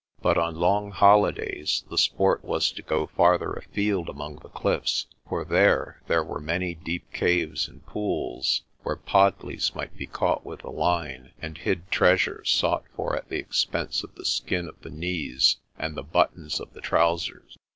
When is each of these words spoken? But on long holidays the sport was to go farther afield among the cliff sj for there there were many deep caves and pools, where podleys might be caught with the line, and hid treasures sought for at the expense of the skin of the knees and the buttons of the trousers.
But 0.19 0.35
on 0.35 0.55
long 0.55 0.89
holidays 0.89 1.83
the 1.91 1.97
sport 1.99 2.43
was 2.43 2.71
to 2.71 2.81
go 2.81 3.05
farther 3.05 3.53
afield 3.53 4.09
among 4.09 4.37
the 4.37 4.49
cliff 4.49 4.85
sj 4.85 5.05
for 5.29 5.45
there 5.45 6.01
there 6.07 6.23
were 6.23 6.39
many 6.39 6.73
deep 6.73 7.11
caves 7.13 7.67
and 7.67 7.85
pools, 7.85 8.63
where 8.81 8.95
podleys 8.95 9.75
might 9.75 9.95
be 9.95 10.07
caught 10.07 10.43
with 10.43 10.61
the 10.61 10.71
line, 10.71 11.33
and 11.39 11.55
hid 11.59 11.91
treasures 11.91 12.49
sought 12.49 12.85
for 12.95 13.15
at 13.15 13.29
the 13.29 13.37
expense 13.37 14.03
of 14.03 14.15
the 14.15 14.25
skin 14.25 14.67
of 14.67 14.81
the 14.81 14.89
knees 14.89 15.57
and 15.77 15.95
the 15.95 16.01
buttons 16.01 16.59
of 16.59 16.73
the 16.73 16.81
trousers. 16.81 17.55